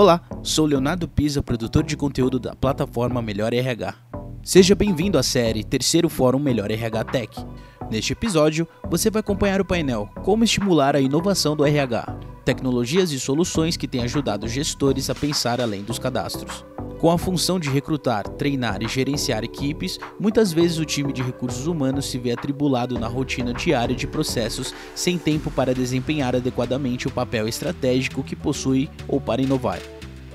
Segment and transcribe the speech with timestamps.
[0.00, 3.94] Olá, sou Leonardo Pisa, produtor de conteúdo da plataforma Melhor RH.
[4.42, 7.46] Seja bem-vindo à série Terceiro Fórum Melhor RH Tech.
[7.90, 12.16] Neste episódio, você vai acompanhar o painel Como estimular a inovação do RH,
[12.46, 16.64] tecnologias e soluções que têm ajudado gestores a pensar além dos cadastros.
[17.00, 21.66] Com a função de recrutar, treinar e gerenciar equipes, muitas vezes o time de recursos
[21.66, 27.10] humanos se vê atribulado na rotina diária de processos sem tempo para desempenhar adequadamente o
[27.10, 29.80] papel estratégico que possui ou para inovar.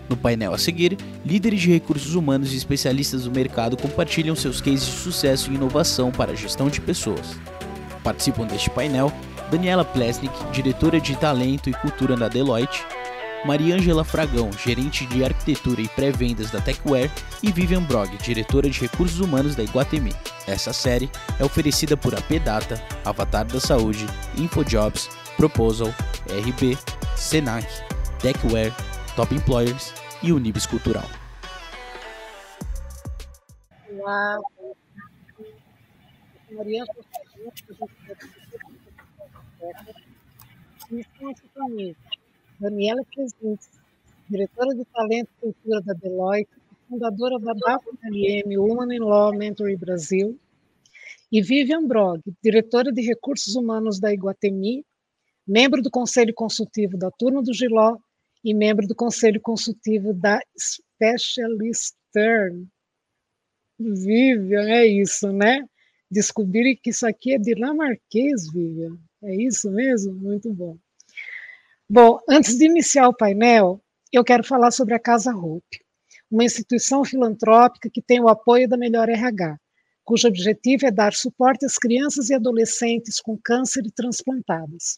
[0.09, 4.87] No painel a seguir, líderes de recursos humanos e especialistas do mercado compartilham seus cases
[4.87, 7.37] de sucesso e inovação para a gestão de pessoas.
[8.03, 9.13] Participam deste painel
[9.51, 12.83] Daniela Plesnik, diretora de talento e cultura da Deloitte,
[13.45, 17.11] Mariângela Fragão, gerente de arquitetura e pré-vendas da Techware,
[17.43, 20.13] e Vivian Brog, diretora de recursos humanos da Iguatemi.
[20.47, 25.89] Essa série é oferecida por AP Data, Avatar da Saúde, InfoJobs, Proposal,
[26.27, 26.75] RB,
[27.15, 27.67] Senac,
[28.19, 28.73] Techware,
[29.15, 29.93] Top Employers
[30.23, 31.05] e Unibis Cultural.
[33.91, 34.39] Olá,
[36.51, 37.51] Mariângela Fragão,
[42.59, 43.69] Daniela Presentes,
[44.29, 46.51] diretora de talento e cultura da Deloitte,
[46.87, 50.39] fundadora da BAPLM Woman in Law Mentoring Brasil,
[51.31, 54.85] e Vivian Brog, diretora de recursos humanos da Iguatemi,
[55.47, 57.97] membro do Conselho Consultivo da Turma do Giló
[58.43, 62.67] e membro do Conselho Consultivo da Specialist Turn.
[63.77, 65.67] Vivian, é isso, né?
[66.09, 68.97] Descobri que isso aqui é dinamarquês, Vivian.
[69.23, 70.13] É isso mesmo?
[70.13, 70.77] Muito bom.
[71.87, 73.79] Bom, antes de iniciar o painel,
[74.11, 75.79] eu quero falar sobre a Casa Hope,
[76.31, 79.59] uma instituição filantrópica que tem o apoio da Melhor RH,
[80.03, 84.97] cujo objetivo é dar suporte às crianças e adolescentes com câncer e transplantadas.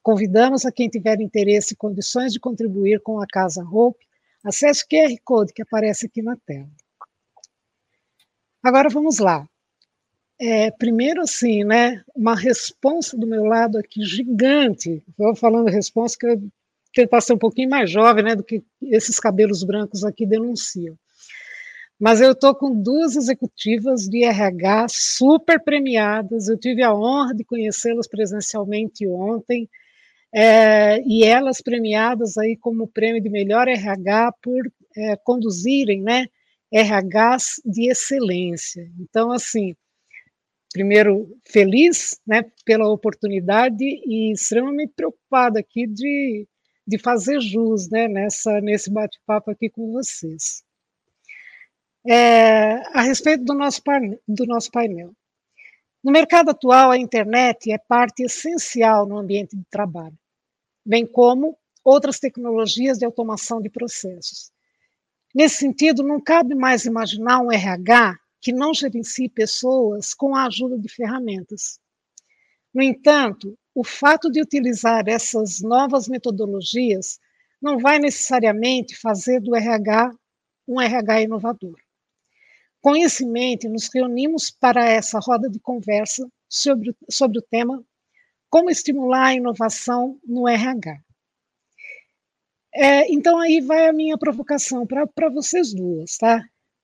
[0.00, 4.06] Convidamos a quem tiver interesse e condições de contribuir com a Casa Hope,
[4.44, 6.70] acesse o QR Code que aparece aqui na tela.
[8.62, 9.44] Agora vamos lá.
[10.44, 15.00] É, primeiro, assim, né, uma resposta do meu lado aqui gigante.
[15.16, 16.42] Vou falando resposta que eu
[16.92, 20.98] tentar ser um pouquinho mais jovem, né, do que esses cabelos brancos aqui denunciam.
[21.96, 26.48] Mas eu estou com duas executivas de RH super premiadas.
[26.48, 29.70] Eu tive a honra de conhecê-las presencialmente ontem.
[30.34, 34.60] É, e elas premiadas aí como prêmio de melhor RH por
[34.96, 36.26] é, conduzirem, né,
[36.72, 38.90] RHs de excelência.
[38.98, 39.76] Então, assim,
[40.72, 46.46] primeiro, feliz né, pela oportunidade e extremamente preocupada aqui de,
[46.86, 50.64] de fazer jus né, nessa, nesse bate-papo aqui com vocês.
[52.06, 53.80] É, a respeito do nosso,
[54.26, 55.12] do nosso painel.
[56.02, 60.18] No mercado atual, a internet é parte essencial no ambiente de trabalho,
[60.84, 64.50] bem como outras tecnologias de automação de processos.
[65.34, 70.76] Nesse sentido, não cabe mais imaginar um RH que não gerencie pessoas com a ajuda
[70.76, 71.78] de ferramentas.
[72.74, 77.20] No entanto, o fato de utilizar essas novas metodologias
[77.60, 80.12] não vai necessariamente fazer do RH
[80.66, 81.76] um RH inovador.
[82.80, 87.84] Com isso em mente, nos reunimos para essa roda de conversa sobre, sobre o tema
[88.50, 90.98] Como estimular a inovação no RH.
[92.74, 96.42] É, então, aí vai a minha provocação para vocês duas, tá?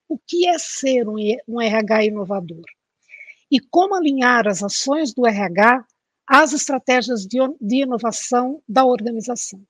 [0.09, 2.65] O que é ser um, RH inovador
[3.51, 5.85] e como alinhar as ações do RH
[6.27, 9.63] às estratégias de, de inovação da organização.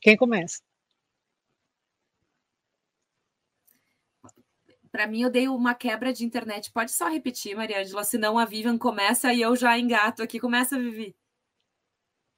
[0.00, 0.60] Quem começa?
[4.92, 6.70] Para mim, eu dei uma quebra de internet.
[6.70, 10.38] Pode só repetir, Maria Angela, senão a Vivian começa e eu já engato aqui.
[10.38, 11.16] Começa, Vivi.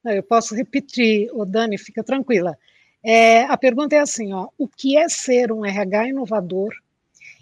[0.05, 2.57] Eu posso repetir, o Dani, fica tranquila.
[3.09, 6.75] É, a pergunta é assim: ó, o que é ser um RH inovador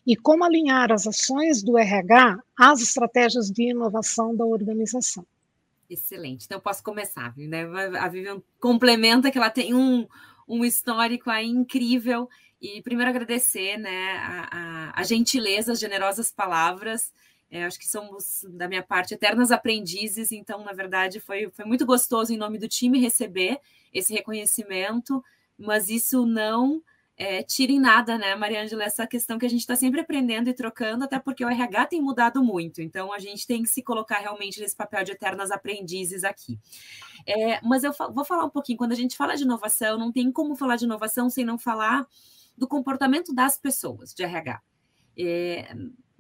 [0.07, 5.27] e como alinhar as ações do RH às estratégias de inovação da organização?
[5.89, 6.45] Excelente.
[6.45, 7.33] Então, posso começar.
[7.39, 7.63] Né?
[7.99, 10.07] A Vivian complementa que ela tem um,
[10.47, 12.29] um histórico aí incrível.
[12.61, 17.11] E primeiro agradecer né, a, a, a gentileza, as generosas palavras.
[17.51, 20.31] É, acho que somos, da minha parte, eternas aprendizes.
[20.31, 23.59] Então, na verdade, foi, foi muito gostoso, em nome do time, receber
[23.95, 25.25] esse reconhecimento
[25.59, 26.83] mas isso não
[27.17, 30.55] é, tira em nada, né, Mariângela, essa questão que a gente está sempre aprendendo e
[30.55, 34.19] trocando, até porque o RH tem mudado muito, então a gente tem que se colocar
[34.19, 36.59] realmente nesse papel de eternas aprendizes aqui.
[37.27, 40.31] É, mas eu vou falar um pouquinho, quando a gente fala de inovação, não tem
[40.33, 42.07] como falar de inovação sem não falar
[42.57, 44.61] do comportamento das pessoas de RH.
[45.17, 45.73] É,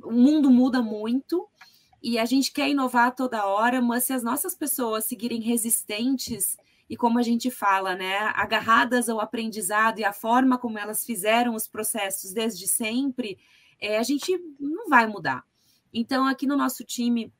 [0.02, 1.48] o mundo muda muito
[2.00, 6.56] e a gente quer inovar toda hora, mas se as nossas pessoas seguirem resistentes
[6.88, 11.54] e como a gente fala, né, agarradas ao aprendizado e à forma como elas fizeram
[11.54, 13.38] os processos desde sempre,
[13.80, 15.44] é, a gente não vai mudar.
[15.92, 17.32] Então, aqui no nosso time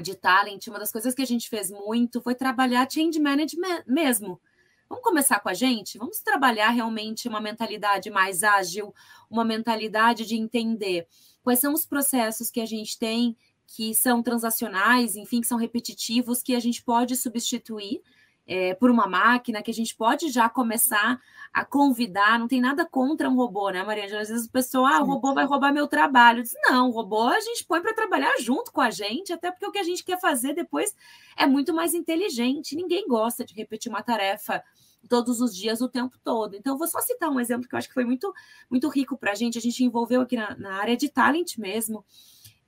[0.00, 4.40] de talent, uma das coisas que a gente fez muito foi trabalhar change management mesmo.
[4.88, 5.98] Vamos começar com a gente?
[5.98, 8.94] Vamos trabalhar realmente uma mentalidade mais ágil,
[9.28, 11.08] uma mentalidade de entender
[11.42, 13.36] quais são os processos que a gente tem
[13.66, 18.00] que são transacionais, enfim, que são repetitivos, que a gente pode substituir
[18.46, 21.20] é, por uma máquina, que a gente pode já começar
[21.52, 22.38] a convidar.
[22.38, 24.04] Não tem nada contra um robô, né, Maria?
[24.04, 26.42] Às vezes o pessoal, ah, o robô vai roubar meu trabalho.
[26.42, 29.66] Diz, não, o robô a gente põe para trabalhar junto com a gente, até porque
[29.66, 30.94] o que a gente quer fazer depois
[31.36, 32.76] é muito mais inteligente.
[32.76, 34.62] Ninguém gosta de repetir uma tarefa
[35.08, 36.56] todos os dias, o tempo todo.
[36.56, 38.32] Então, eu vou só citar um exemplo que eu acho que foi muito,
[38.70, 39.58] muito rico para a gente.
[39.58, 42.04] A gente envolveu aqui na, na área de talent mesmo.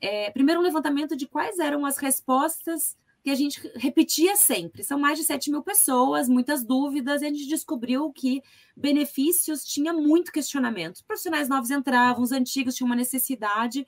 [0.00, 2.96] É, primeiro, um levantamento de quais eram as respostas
[3.28, 4.82] que a gente repetia sempre.
[4.82, 8.42] São mais de 7 mil pessoas, muitas dúvidas, e a gente descobriu que
[8.74, 10.96] benefícios tinha muito questionamento.
[10.96, 13.86] Os profissionais novos entravam, os antigos tinham uma necessidade,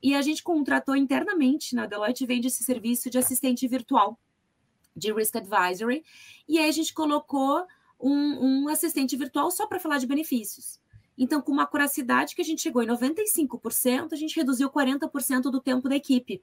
[0.00, 4.16] e a gente contratou internamente na Deloitte vende esse serviço de assistente virtual
[4.94, 6.04] de Risk Advisory,
[6.48, 7.66] e aí a gente colocou
[7.98, 10.78] um, um assistente virtual só para falar de benefícios.
[11.16, 15.60] Então, com uma curacidade que a gente chegou em 95%, a gente reduziu 40% do
[15.60, 16.40] tempo da equipe.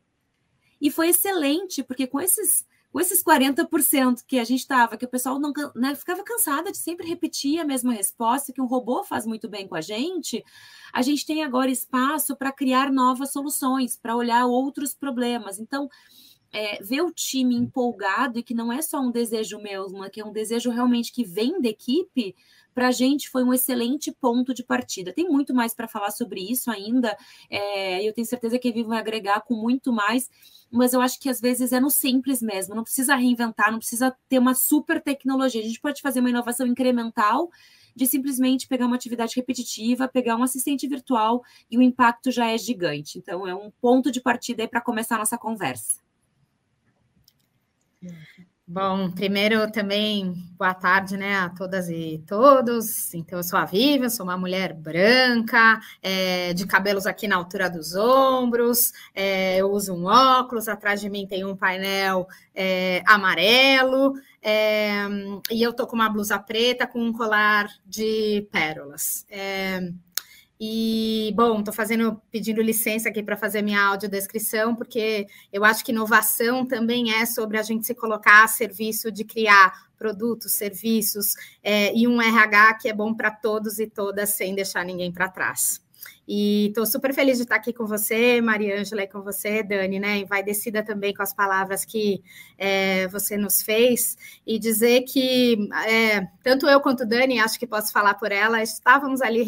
[0.81, 5.09] E foi excelente, porque com esses, com esses 40% que a gente estava, que o
[5.09, 9.25] pessoal não né, ficava cansada de sempre repetir a mesma resposta, que um robô faz
[9.25, 10.43] muito bem com a gente,
[10.93, 15.59] a gente tem agora espaço para criar novas soluções, para olhar outros problemas.
[15.59, 15.89] Então,
[16.53, 20.25] é, ver o time empolgado e que não é só um desejo meu, que é
[20.25, 22.33] um desejo realmente que vem da equipe,
[22.75, 25.13] para a gente foi um excelente ponto de partida.
[25.13, 27.17] Tem muito mais para falar sobre isso ainda,
[27.49, 30.29] é, eu tenho certeza que a Vivo vai agregar com muito mais,
[30.69, 34.13] mas eu acho que às vezes é no simples mesmo, não precisa reinventar, não precisa
[34.27, 37.49] ter uma super tecnologia, a gente pode fazer uma inovação incremental
[37.95, 41.41] de simplesmente pegar uma atividade repetitiva, pegar um assistente virtual
[41.71, 43.17] e o impacto já é gigante.
[43.17, 46.03] Então, é um ponto de partida para começar a nossa conversa.
[48.67, 53.13] Bom, primeiro também boa tarde, né, a todas e todos.
[53.13, 57.69] Então, eu sou a Vivian, sou uma mulher branca, é, de cabelos aqui na altura
[57.69, 64.13] dos ombros, é, eu uso um óculos, atrás de mim tem um painel é, amarelo,
[64.41, 64.95] é,
[65.51, 69.27] e eu tô com uma blusa preta com um colar de pérolas.
[70.59, 75.91] E, bom, estou fazendo, pedindo licença aqui para fazer minha audiodescrição, porque eu acho que
[75.91, 81.95] inovação também é sobre a gente se colocar a serviço de criar produtos, serviços é,
[81.95, 85.84] e um RH que é bom para todos e todas, sem deixar ninguém para trás.
[86.27, 90.25] E estou super feliz de estar aqui com você, Mariângela, e com você, Dani, né?
[90.25, 92.23] Vai descida também com as palavras que
[92.57, 97.91] é, você nos fez, e dizer que é, tanto eu quanto Dani, acho que posso
[97.91, 99.45] falar por ela, estávamos ali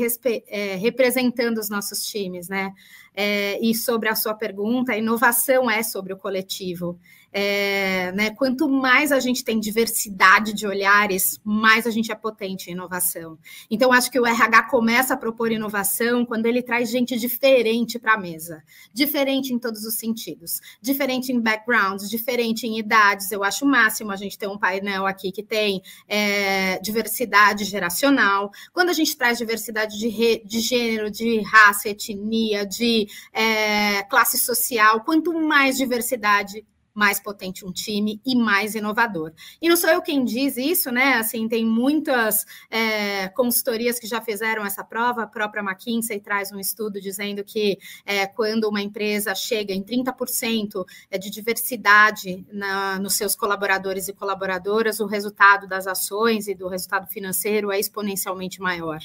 [0.48, 2.74] é, representando os nossos times, né?
[3.16, 7.00] É, e sobre a sua pergunta, a inovação é sobre o coletivo.
[7.40, 12.72] É, né, quanto mais a gente tem diversidade de olhares, mais a gente é potente
[12.72, 13.38] em inovação.
[13.70, 18.16] Então, acho que o RH começa a propor inovação quando ele traz gente diferente para
[18.16, 18.64] a mesa.
[18.92, 20.60] Diferente em todos os sentidos.
[20.82, 23.32] Diferente em backgrounds, diferente em idades.
[23.32, 28.50] Eu acho o máximo a gente ter um painel aqui que tem é, diversidade geracional.
[28.74, 34.40] Quando a gente traz diversidade de, re, de gênero, de raça, etnia, de é, classe
[34.40, 36.66] social, quanto mais diversidade,
[36.98, 39.32] mais potente um time e mais inovador.
[39.62, 41.14] E não sou eu quem diz isso, né?
[41.14, 46.60] Assim, tem muitas é, consultorias que já fizeram essa prova, a própria McKinsey traz um
[46.60, 53.14] estudo dizendo que é, quando uma empresa chega em 30% é, de diversidade na, nos
[53.14, 59.00] seus colaboradores e colaboradoras, o resultado das ações e do resultado financeiro é exponencialmente maior.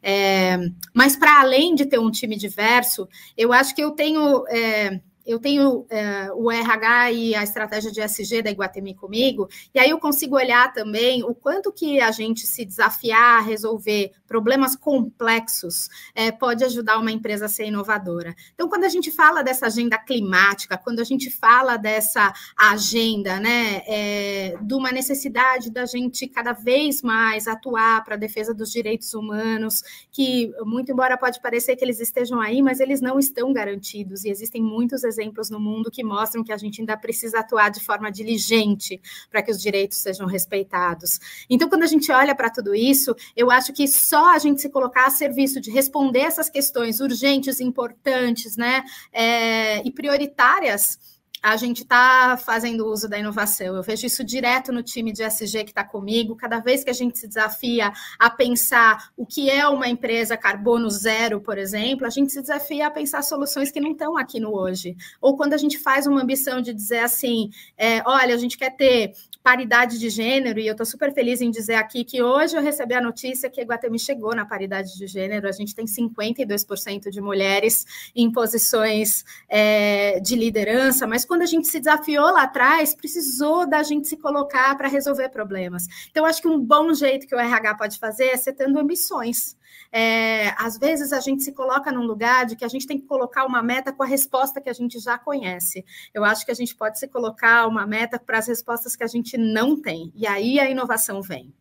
[0.00, 0.58] É,
[0.94, 5.38] mas para além de ter um time diverso, eu acho que eu tenho é, eu
[5.38, 9.98] tenho é, o RH e a estratégia de SG da Iguatemi comigo, e aí eu
[9.98, 16.32] consigo olhar também o quanto que a gente se desafiar a resolver problemas complexos é,
[16.32, 18.34] pode ajudar uma empresa a ser inovadora.
[18.54, 23.82] Então, quando a gente fala dessa agenda climática, quando a gente fala dessa agenda, né,
[23.86, 29.12] é, de uma necessidade da gente cada vez mais atuar para a defesa dos direitos
[29.14, 34.24] humanos, que muito embora pode parecer que eles estejam aí, mas eles não estão garantidos,
[34.24, 37.80] e existem muitos exemplos no mundo que mostram que a gente ainda precisa atuar de
[37.80, 39.00] forma diligente
[39.30, 41.20] para que os direitos sejam respeitados.
[41.48, 44.70] Então, quando a gente olha para tudo isso, eu acho que só a gente se
[44.70, 50.98] colocar a serviço de responder essas questões urgentes, importantes, né, é, e prioritárias
[51.42, 53.74] a gente está fazendo uso da inovação.
[53.74, 56.36] Eu vejo isso direto no time de SG que está comigo.
[56.36, 60.88] Cada vez que a gente se desafia a pensar o que é uma empresa carbono
[60.88, 64.54] zero, por exemplo, a gente se desafia a pensar soluções que não estão aqui no
[64.54, 64.96] hoje.
[65.20, 68.70] Ou quando a gente faz uma ambição de dizer assim, é, olha, a gente quer
[68.76, 72.62] ter paridade de gênero, e eu estou super feliz em dizer aqui que hoje eu
[72.62, 77.20] recebi a notícia que Iguatemi chegou na paridade de gênero, a gente tem 52% de
[77.20, 77.84] mulheres
[78.14, 83.82] em posições é, de liderança, mas quando a gente se desafiou lá atrás, precisou da
[83.82, 85.86] gente se colocar para resolver problemas.
[86.10, 89.56] Então, acho que um bom jeito que o RH pode fazer é setando ambições.
[89.90, 93.06] É, às vezes a gente se coloca num lugar de que a gente tem que
[93.06, 95.84] colocar uma meta com a resposta que a gente já conhece.
[96.14, 99.08] Eu acho que a gente pode se colocar uma meta para as respostas que a
[99.08, 100.12] gente não tem.
[100.14, 101.52] E aí a inovação vem.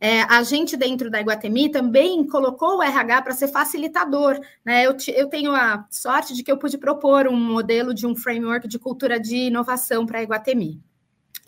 [0.00, 4.38] É, a gente, dentro da Iguatemi, também colocou o RH para ser facilitador.
[4.64, 4.86] Né?
[4.86, 8.68] Eu, eu, tenho a sorte de que eu pude propor um modelo de um framework
[8.68, 10.80] de cultura de inovação para a Iguatemi.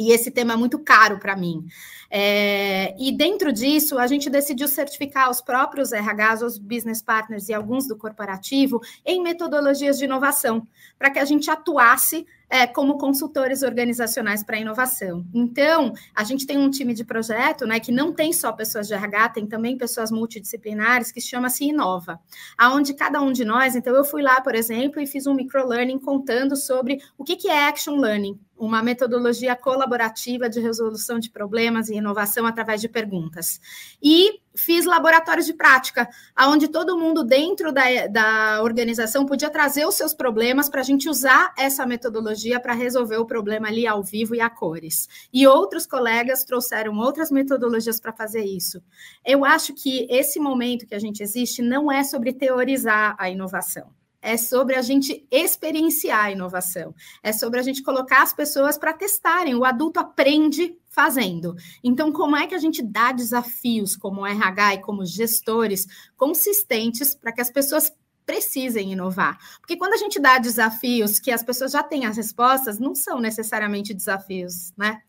[0.00, 1.66] E esse tema é muito caro para mim.
[2.10, 7.52] É, e dentro disso, a gente decidiu certificar os próprios RHs, os business partners e
[7.52, 10.66] alguns do corporativo em metodologias de inovação,
[10.98, 15.24] para que a gente atuasse é, como consultores organizacionais para inovação.
[15.32, 18.94] Então, a gente tem um time de projeto, né, que não tem só pessoas de
[18.94, 22.18] RH, tem também pessoas multidisciplinares, que chama-se Inova,
[22.58, 25.98] aonde cada um de nós, então eu fui lá, por exemplo, e fiz um microlearning
[25.98, 31.88] contando sobre o que, que é action learning, uma metodologia colaborativa de resolução de problemas
[31.88, 33.58] e inovação através de perguntas.
[34.02, 36.06] E fiz laboratórios de prática,
[36.38, 41.08] onde todo mundo dentro da, da organização podia trazer os seus problemas para a gente
[41.08, 45.08] usar essa metodologia para resolver o problema ali ao vivo e a cores.
[45.32, 48.82] E outros colegas trouxeram outras metodologias para fazer isso.
[49.24, 53.90] Eu acho que esse momento que a gente existe não é sobre teorizar a inovação
[54.22, 58.92] é sobre a gente experienciar a inovação, é sobre a gente colocar as pessoas para
[58.92, 59.54] testarem.
[59.54, 61.54] O adulto aprende fazendo.
[61.82, 65.86] Então, como é que a gente dá desafios como RH e como gestores
[66.16, 67.92] consistentes para que as pessoas
[68.26, 69.38] precisem inovar?
[69.60, 73.20] Porque quando a gente dá desafios que as pessoas já têm as respostas, não são
[73.20, 75.02] necessariamente desafios, né?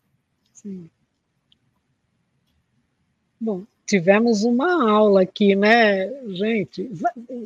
[0.52, 0.88] Sim.
[3.40, 6.90] Bom, tivemos uma aula aqui, né, gente,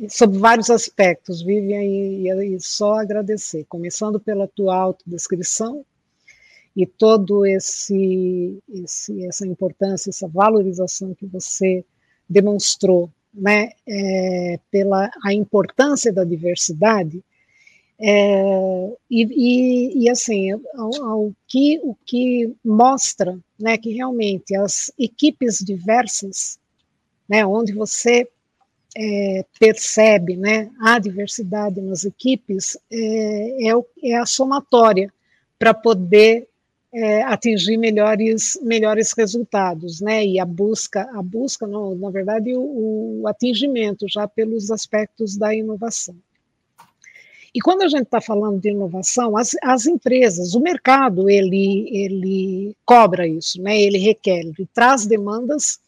[0.09, 5.85] sobre vários aspectos, Vivian, e, e só agradecer, começando pela tua autodescrição
[6.73, 11.83] e todo esse, esse essa importância, essa valorização que você
[12.29, 17.21] demonstrou, né, é, pela a importância da diversidade,
[17.99, 25.57] é, e, e, e, assim, o, que, o que mostra né, que realmente as equipes
[25.59, 26.59] diversas,
[27.27, 28.27] né, onde você
[28.95, 33.73] é, percebe né, a diversidade nas equipes, é, é,
[34.03, 35.11] é a somatória
[35.57, 36.47] para poder
[36.93, 40.25] é, atingir melhores, melhores resultados, né?
[40.25, 45.53] E a busca, a busca, não, na verdade, o, o atingimento já pelos aspectos da
[45.53, 46.15] inovação.
[47.57, 52.77] E quando a gente está falando de inovação, as, as, empresas, o mercado, ele, ele
[52.85, 53.81] cobra isso, né?
[53.81, 55.79] ele requer, ele traz demandas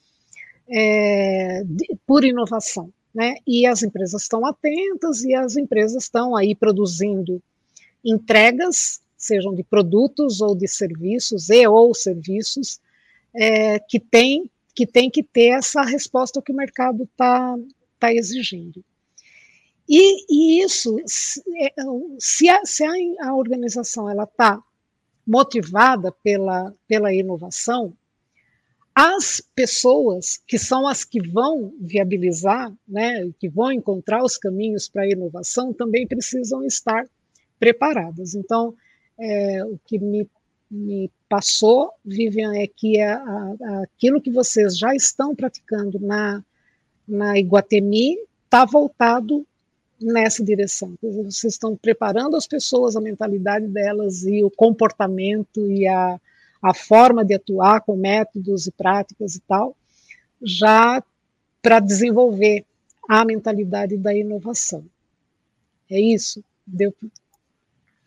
[0.67, 2.91] é, de, por inovação.
[3.13, 3.35] Né?
[3.45, 7.39] E as empresas estão atentas e as empresas estão aí produzindo
[8.03, 12.79] entregas, sejam de produtos ou de serviços, e ou serviços,
[13.31, 17.55] é, que tem que tem que ter essa resposta que o mercado está
[17.99, 18.83] tá exigindo.
[19.89, 21.73] E, e isso, é,
[22.19, 22.83] se a, se
[23.19, 24.61] a organização ela está
[25.25, 27.91] motivada pela, pela inovação,
[28.93, 35.03] as pessoas que são as que vão viabilizar, né, que vão encontrar os caminhos para
[35.03, 37.07] a inovação, também precisam estar
[37.59, 38.35] preparadas.
[38.35, 38.75] Então,
[39.17, 40.29] é, o que me,
[40.69, 46.43] me passou, Vivian, é que a, a, aquilo que vocês já estão praticando na,
[47.07, 49.47] na Iguatemi está voltado
[49.99, 50.95] nessa direção.
[51.01, 56.19] Vocês estão preparando as pessoas, a mentalidade delas e o comportamento e a,
[56.61, 59.75] a forma de atuar com métodos e práticas e tal,
[60.41, 61.03] já
[61.61, 62.65] para desenvolver
[63.07, 64.85] a mentalidade da inovação.
[65.89, 66.43] É isso?
[66.65, 66.93] Deu,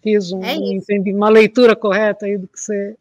[0.01, 2.97] fiz um, é entendi, uma leitura correta aí do que você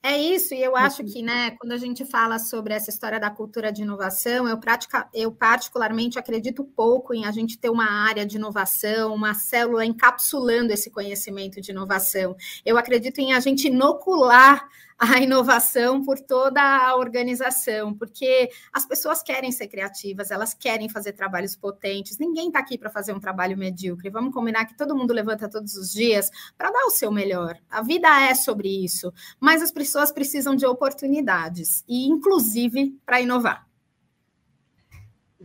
[0.00, 3.30] é isso, e eu acho que, né, quando a gente fala sobre essa história da
[3.30, 8.24] cultura de inovação, eu, pratica, eu particularmente acredito pouco em a gente ter uma área
[8.24, 12.36] de inovação, uma célula encapsulando esse conhecimento de inovação.
[12.64, 14.68] Eu acredito em a gente inocular
[15.16, 21.12] a inovação por toda a organização, porque as pessoas querem ser criativas, elas querem fazer
[21.12, 22.18] trabalhos potentes.
[22.18, 24.10] Ninguém está aqui para fazer um trabalho medíocre.
[24.10, 27.56] Vamos combinar que todo mundo levanta todos os dias para dar o seu melhor.
[27.70, 33.68] A vida é sobre isso, mas as pessoas precisam de oportunidades e, inclusive, para inovar.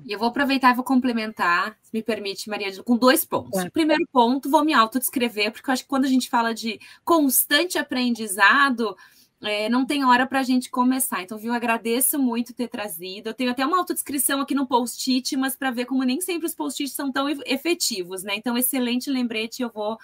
[0.03, 3.59] E eu vou aproveitar e vou complementar, se me permite, Maria, com dois pontos.
[3.59, 3.69] É.
[3.69, 7.77] Primeiro ponto, vou me autodescrever, porque eu acho que quando a gente fala de constante
[7.77, 8.97] aprendizado,
[9.43, 11.21] é, não tem hora para a gente começar.
[11.21, 13.29] Então, viu, agradeço muito ter trazido.
[13.29, 16.55] Eu tenho até uma autodescrição aqui no post-it, mas para ver como nem sempre os
[16.55, 18.35] post-its são tão efetivos, né?
[18.35, 19.97] Então, excelente lembrete, eu vou,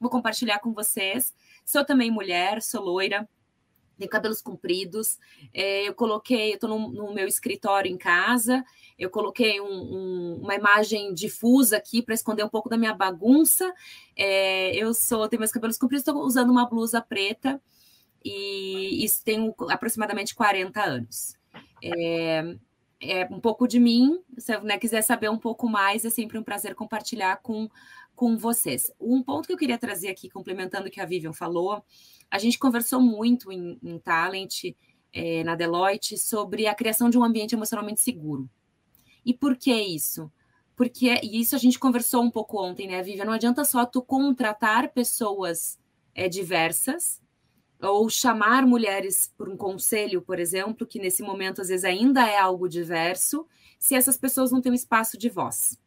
[0.00, 1.34] vou compartilhar com vocês.
[1.64, 3.28] Sou também mulher, sou loira,
[3.98, 5.18] tenho cabelos compridos.
[5.52, 8.64] É, eu coloquei, eu estou no, no, meu escritório em casa,
[8.98, 13.70] eu coloquei um, um, uma imagem difusa aqui para esconder um pouco da minha bagunça.
[14.16, 17.60] É, eu sou, tenho meus cabelos compridos, estou usando uma blusa preta
[18.28, 21.36] e isso tenho aproximadamente 40 anos.
[21.82, 22.56] É,
[23.00, 26.42] é um pouco de mim, se né, quiser saber um pouco mais, é sempre um
[26.42, 27.68] prazer compartilhar com,
[28.16, 28.90] com vocês.
[29.00, 31.84] Um ponto que eu queria trazer aqui, complementando o que a Vivian falou,
[32.28, 34.74] a gente conversou muito em, em Talent,
[35.12, 38.50] é, na Deloitte, sobre a criação de um ambiente emocionalmente seguro.
[39.24, 40.32] E por que isso?
[40.74, 43.24] Porque, e isso a gente conversou um pouco ontem, né, Vivian?
[43.24, 45.78] Não adianta só tu contratar pessoas
[46.12, 47.24] é, diversas,
[47.80, 52.38] ou chamar mulheres por um conselho, por exemplo, que nesse momento às vezes ainda é
[52.38, 53.46] algo diverso,
[53.78, 55.78] se essas pessoas não têm um espaço de voz.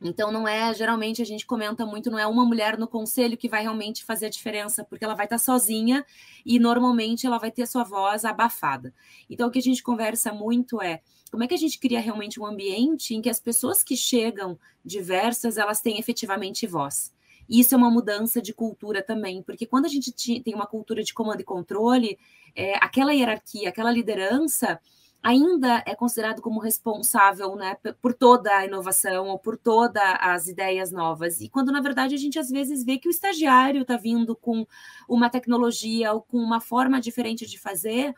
[0.00, 3.48] Então não é, geralmente a gente comenta muito, não é uma mulher no conselho que
[3.48, 6.04] vai realmente fazer a diferença, porque ela vai estar sozinha
[6.44, 8.92] e normalmente ela vai ter sua voz abafada.
[9.28, 12.38] Então o que a gente conversa muito é como é que a gente cria realmente
[12.38, 17.15] um ambiente em que as pessoas que chegam diversas, elas têm efetivamente voz.
[17.48, 21.14] Isso é uma mudança de cultura também, porque quando a gente tem uma cultura de
[21.14, 22.18] comando e controle,
[22.54, 24.80] é, aquela hierarquia, aquela liderança,
[25.22, 30.92] ainda é considerado como responsável né, por toda a inovação ou por todas as ideias
[30.92, 31.40] novas.
[31.40, 34.64] E quando, na verdade, a gente às vezes vê que o estagiário está vindo com
[35.08, 38.14] uma tecnologia ou com uma forma diferente de fazer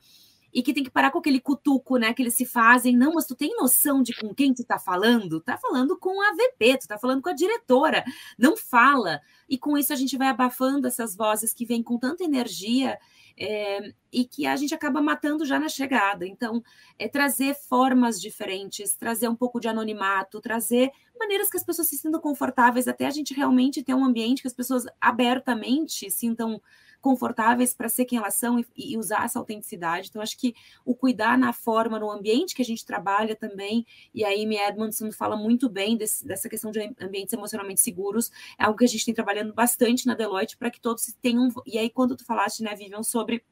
[0.52, 2.96] e que tem que parar com aquele cutuco, né, que eles se fazem.
[2.96, 5.40] Não, mas tu tem noção de com quem tu tá falando?
[5.40, 8.04] Tá falando com a VP, tu tá falando com a diretora.
[8.38, 9.20] Não fala.
[9.48, 12.98] E com isso a gente vai abafando essas vozes que vêm com tanta energia
[13.38, 16.26] é, e que a gente acaba matando já na chegada.
[16.26, 16.62] Então,
[16.98, 21.96] é trazer formas diferentes, trazer um pouco de anonimato, trazer maneiras que as pessoas se
[21.96, 26.61] sintam confortáveis, até a gente realmente ter um ambiente que as pessoas abertamente sintam
[27.00, 30.08] confortáveis para ser quem elas são e, e, usar essa autenticidade.
[30.08, 34.24] Então, acho que o cuidar na forma, no ambiente que a gente trabalha também, e
[34.24, 38.78] a Amy Edmondson fala muito bem desse, dessa questão de ambientes emocionalmente seguros, é algo
[38.78, 41.48] que a gente tem trabalhando bastante na Deloitte para que todos tenham.
[41.66, 43.44] E aí, quando tu falaste, né, Vivian, sobre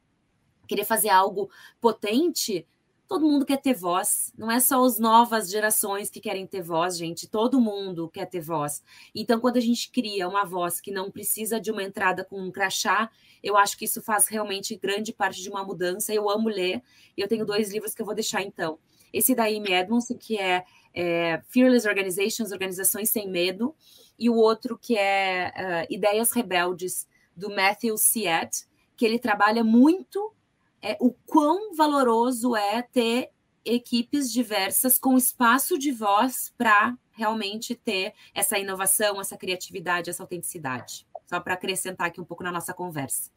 [0.67, 2.67] querer fazer algo potente,
[3.07, 6.97] todo mundo quer ter voz, não é só as novas gerações que querem ter voz,
[6.97, 8.83] gente, todo mundo quer ter voz.
[9.15, 12.51] Então, quando a gente cria uma voz que não precisa de uma entrada com um
[12.51, 13.09] crachá,
[13.41, 16.13] eu acho que isso faz realmente grande parte de uma mudança.
[16.13, 16.83] Eu amo ler,
[17.15, 18.77] eu tenho dois livros que eu vou deixar então.
[19.13, 23.73] Esse da Amy Edmondson, que é, é Fearless Organizations, Organizações Sem Medo,
[24.19, 28.65] e o outro que é uh, Ideias Rebeldes, do Matthew Siet,
[28.97, 30.33] que ele trabalha muito
[30.81, 33.31] é, o quão valoroso é ter
[33.65, 41.05] equipes diversas com espaço de voz para realmente ter essa inovação, essa criatividade, essa autenticidade.
[41.25, 43.29] Só para acrescentar aqui um pouco na nossa conversa.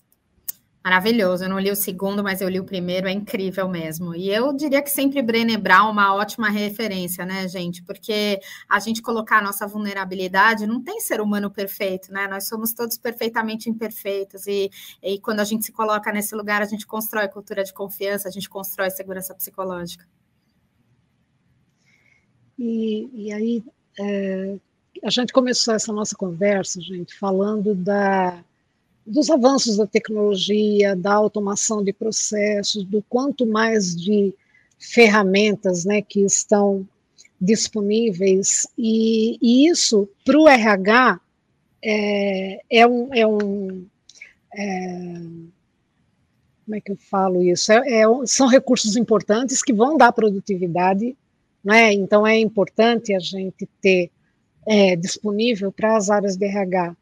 [0.83, 1.45] Maravilhoso.
[1.45, 4.15] Eu não li o segundo, mas eu li o primeiro, é incrível mesmo.
[4.15, 7.83] E eu diria que sempre Brené Brown é uma ótima referência, né, gente?
[7.83, 12.27] Porque a gente colocar a nossa vulnerabilidade não tem ser humano perfeito, né?
[12.29, 14.47] Nós somos todos perfeitamente imperfeitos.
[14.47, 14.71] E,
[15.03, 18.33] e quando a gente se coloca nesse lugar, a gente constrói cultura de confiança, a
[18.33, 20.09] gente constrói segurança psicológica.
[22.59, 23.65] E, e aí,
[23.99, 24.57] é,
[25.05, 28.43] a gente começou essa nossa conversa, gente, falando da
[29.11, 34.33] dos avanços da tecnologia, da automação de processos, do quanto mais de
[34.79, 36.87] ferramentas né, que estão
[37.41, 41.21] disponíveis, e, e isso para o RH
[41.83, 43.09] é, é, um.
[43.13, 43.87] É um
[44.55, 45.21] é,
[46.65, 47.73] como é que eu falo isso?
[47.73, 51.17] É, é são recursos importantes que vão dar produtividade,
[51.65, 51.93] né?
[51.93, 54.11] então é importante a gente ter
[54.67, 56.95] é, disponível para as áreas de RH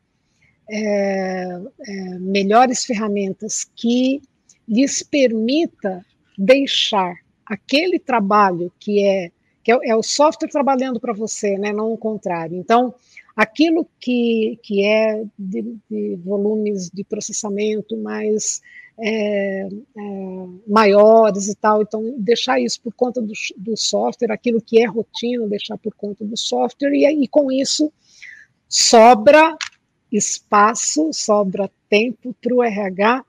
[0.70, 4.20] é, é, melhores ferramentas que
[4.68, 6.04] lhes permita
[6.36, 9.30] deixar aquele trabalho que é
[9.62, 12.56] que é, é o software trabalhando para você, né, não o contrário.
[12.56, 12.94] Então,
[13.36, 18.62] aquilo que, que é de, de volumes de processamento mais
[18.98, 24.82] é, é, maiores e tal, então deixar isso por conta do, do, software, aquilo que
[24.82, 27.92] é rotina, deixar por conta do software, e, e com isso
[28.68, 29.56] sobra
[30.10, 33.24] espaço, sobra tempo para o RH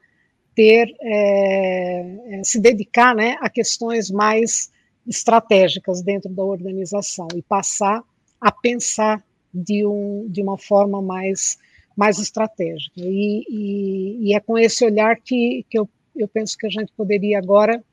[0.55, 4.71] ter, é, é, se dedicar né, a questões mais
[5.07, 8.03] estratégicas dentro da organização e passar
[8.39, 11.57] a pensar de, um, de uma forma mais,
[11.95, 12.93] mais estratégica.
[12.97, 16.91] E, e, e é com esse olhar que, que eu, eu penso que a gente
[16.95, 17.83] poderia agora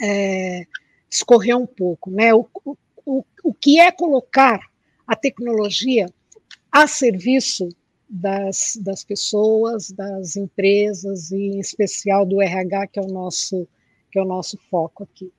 [0.00, 0.66] é,
[1.10, 2.10] escorrer um pouco.
[2.10, 2.32] Né?
[2.34, 2.48] O,
[3.04, 4.60] o, o que é colocar
[5.06, 6.06] a tecnologia
[6.70, 7.68] a serviço
[8.14, 13.66] das, das pessoas, das empresas e em especial do RH, que é o nosso,
[14.10, 15.32] que é o nosso foco aqui.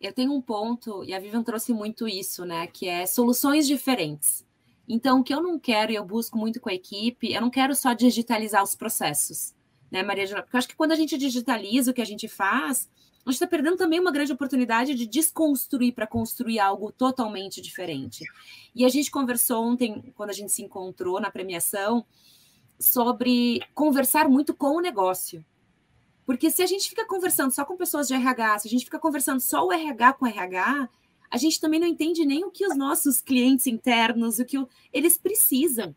[0.00, 2.68] Eu tenho um ponto, e a Vivian trouxe muito isso, né?
[2.68, 4.46] Que é soluções diferentes.
[4.88, 7.50] Então, o que eu não quero, e eu busco muito com a equipe, eu não
[7.50, 9.52] quero só digitalizar os processos,
[9.90, 10.26] né, Maria?
[10.26, 12.88] Porque eu acho que quando a gente digitaliza o que a gente faz,
[13.24, 18.24] a gente está perdendo também uma grande oportunidade de desconstruir para construir algo totalmente diferente.
[18.74, 22.06] E a gente conversou ontem, quando a gente se encontrou na premiação,
[22.78, 25.44] sobre conversar muito com o negócio.
[26.24, 28.98] Porque se a gente fica conversando só com pessoas de RH, se a gente fica
[28.98, 30.88] conversando só o RH com RH,
[31.30, 34.68] a gente também não entende nem o que os nossos clientes internos, o que o,
[34.92, 35.94] eles precisam.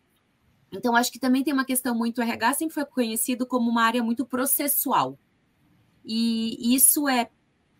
[0.74, 2.18] Então, acho que também tem uma questão muito.
[2.18, 5.18] O RH sempre foi conhecido como uma área muito processual.
[6.04, 7.30] E isso é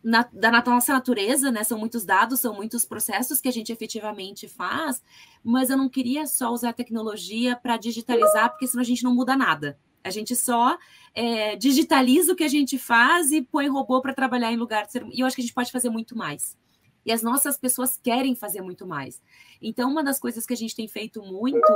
[0.04, 1.64] na, da nossa natureza, né?
[1.64, 5.02] São muitos dados, são muitos processos que a gente efetivamente faz,
[5.44, 9.16] mas eu não queria só usar a tecnologia para digitalizar, porque senão a gente não
[9.16, 9.80] muda nada.
[10.04, 10.78] A gente só
[11.16, 14.92] é, digitaliza o que a gente faz e põe robô para trabalhar em lugar de
[14.92, 15.06] ser.
[15.12, 16.58] E eu acho que a gente pode fazer muito mais.
[17.06, 19.22] E as nossas pessoas querem fazer muito mais.
[19.62, 21.72] Então, uma das coisas que a gente tem feito muito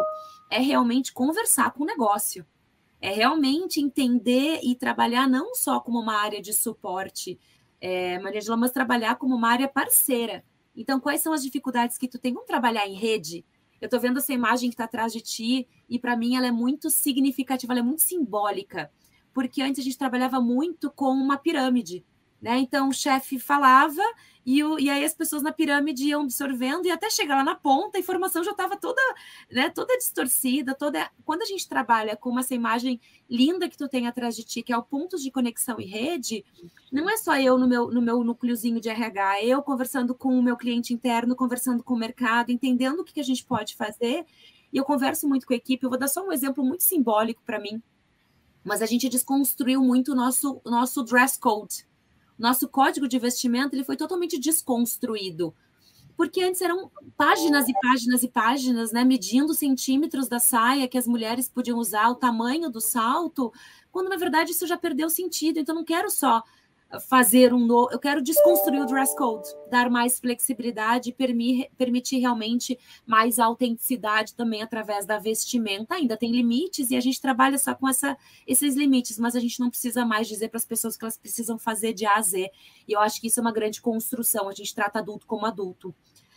[0.50, 2.46] é realmente conversar com o negócio.
[3.02, 7.40] É realmente entender e trabalhar não só como uma área de suporte,
[7.80, 10.44] é, Maria de mas trabalhar como uma área parceira.
[10.76, 12.34] Então, quais são as dificuldades que tu tem?
[12.34, 13.46] Vamos trabalhar em rede?
[13.80, 16.52] Eu estou vendo essa imagem que está atrás de ti e para mim ela é
[16.52, 18.92] muito significativa, ela é muito simbólica,
[19.34, 22.04] porque antes a gente trabalhava muito com uma pirâmide,
[22.42, 22.60] né?
[22.60, 24.02] Então o chefe falava
[24.46, 27.56] e, o, e aí as pessoas na pirâmide iam absorvendo e até chegar lá na
[27.56, 29.02] ponta a informação já estava toda,
[29.52, 31.10] né, toda distorcida, toda.
[31.26, 34.72] Quando a gente trabalha com essa imagem linda que tu tem atrás de ti, que
[34.72, 36.46] é o ponto de conexão e rede,
[36.92, 40.38] não é só eu no meu, no meu núcleozinho de RH, é eu conversando com
[40.38, 43.76] o meu cliente interno, conversando com o mercado, entendendo o que, que a gente pode
[43.76, 44.26] fazer.
[44.72, 47.42] E eu converso muito com a equipe, eu vou dar só um exemplo muito simbólico
[47.46, 47.82] para mim,
[48.64, 51.87] mas a gente desconstruiu muito o nosso, nosso dress code
[52.38, 55.54] nosso código de vestimenta ele foi totalmente desconstruído.
[56.16, 61.06] Porque antes eram páginas e páginas e páginas, né, medindo centímetros da saia que as
[61.06, 63.54] mulheres podiam usar, o tamanho do salto,
[63.92, 65.60] quando na verdade isso já perdeu sentido.
[65.60, 66.44] Então não quero só
[67.08, 67.90] fazer um novo.
[67.92, 71.16] Eu quero desconstruir o dress code, dar mais flexibilidade
[71.78, 75.96] permitir realmente mais autenticidade também através da vestimenta.
[75.96, 79.60] Ainda tem limites e a gente trabalha só com essa, esses limites, mas a gente
[79.60, 82.50] não precisa mais dizer para as pessoas que elas precisam fazer de A a Z.
[82.88, 84.48] E eu acho que isso é uma grande construção.
[84.48, 85.94] A gente trata adulto como adulto.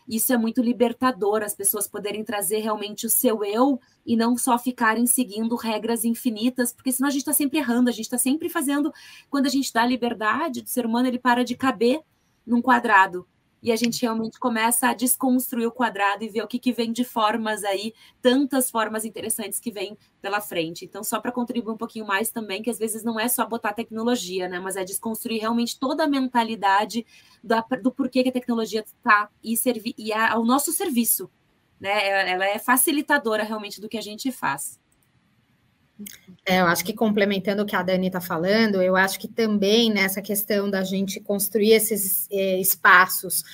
[0.09, 4.59] Isso é muito libertador, as pessoas poderem trazer realmente o seu eu e não só
[4.59, 8.49] ficarem seguindo regras infinitas, porque senão a gente está sempre errando, a gente está sempre
[8.49, 8.93] fazendo.
[9.29, 12.01] Quando a gente dá liberdade, o ser humano ele para de caber
[12.47, 13.27] num quadrado
[13.63, 16.93] e a gente realmente começa a desconstruir o quadrado e ver o que, que vem
[16.93, 20.85] de formas aí, tantas formas interessantes que vêm pela frente.
[20.85, 23.73] Então, só para contribuir um pouquinho mais também, que às vezes não é só botar
[23.73, 24.59] tecnologia, né?
[24.59, 27.07] Mas é desconstruir realmente toda a mentalidade
[27.43, 29.55] da, do porquê que a tecnologia está e,
[29.99, 31.31] e é ao nosso serviço.
[31.79, 32.31] Né?
[32.31, 34.79] Ela é facilitadora realmente do que a gente faz.
[36.47, 39.91] É, eu acho que complementando o que a Dani está falando, eu acho que também
[39.91, 43.45] nessa questão da gente construir esses é, espaços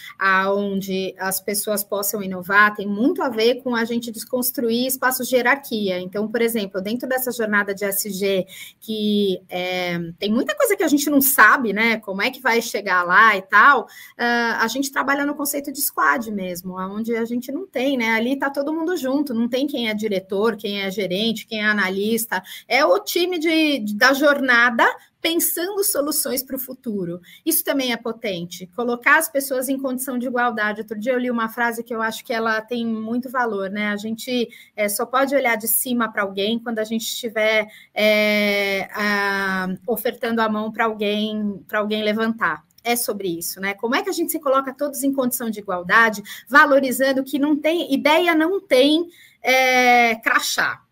[0.47, 5.37] onde as pessoas possam inovar, tem muito a ver com a gente desconstruir espaços de
[5.37, 6.01] hierarquia.
[6.01, 8.47] Então, por exemplo, dentro dessa jornada de SG,
[8.81, 11.99] que é, tem muita coisa que a gente não sabe, né?
[11.99, 15.81] Como é que vai chegar lá e tal, uh, a gente trabalha no conceito de
[15.81, 18.11] squad mesmo, onde a gente não tem, né?
[18.11, 21.65] Ali está todo mundo junto, não tem quem é diretor, quem é gerente, quem é
[21.65, 22.36] analista
[22.69, 24.85] é o time de, de da jornada
[25.27, 27.21] pensando soluções para o futuro.
[27.45, 28.69] Isso também é potente.
[28.77, 30.83] Colocar as pessoas em condição de igualdade.
[30.83, 33.89] Outro dia eu li uma frase que eu acho que ela tem muito valor, né?
[33.89, 38.89] A gente é, só pode olhar de cima para alguém quando a gente estiver é,
[38.95, 43.75] a, ofertando a mão para alguém para alguém levantar é sobre isso, né?
[43.75, 47.57] Como é que a gente se coloca todos em condição de igualdade, valorizando que não
[47.57, 49.09] tem ideia, não tem
[49.43, 50.86] é, crachá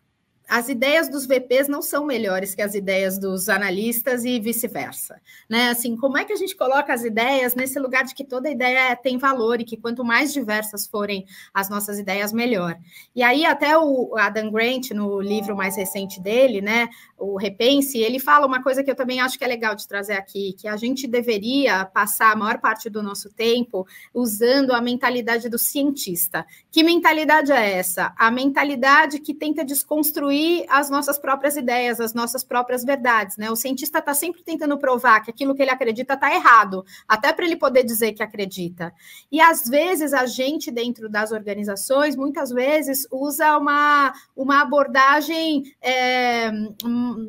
[0.55, 5.71] as ideias dos VPs não são melhores que as ideias dos analistas e vice-versa, né?
[5.71, 8.95] Assim, como é que a gente coloca as ideias nesse lugar de que toda ideia
[8.95, 12.79] tem valor e que quanto mais diversas forem as nossas ideias, melhor.
[13.17, 16.89] E aí até o Adam Grant no livro mais recente dele, né,
[17.19, 20.13] o Repense, ele fala uma coisa que eu também acho que é legal de trazer
[20.13, 25.49] aqui, que a gente deveria passar a maior parte do nosso tempo usando a mentalidade
[25.49, 26.47] do cientista.
[26.71, 28.15] Que mentalidade é essa?
[28.17, 33.51] A mentalidade que tenta desconstruir as nossas próprias ideias, as nossas próprias verdades, né?
[33.51, 37.45] O cientista está sempre tentando provar que aquilo que ele acredita está errado, até para
[37.45, 38.93] ele poder dizer que acredita.
[39.31, 46.51] E às vezes a gente dentro das organizações, muitas vezes usa uma, uma abordagem é,